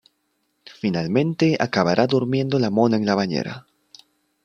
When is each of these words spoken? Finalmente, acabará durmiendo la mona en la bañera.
Finalmente, 0.81 1.57
acabará 1.67 2.07
durmiendo 2.07 2.57
la 2.57 2.71
mona 2.71 2.97
en 2.97 3.05
la 3.05 3.13
bañera. 3.13 3.67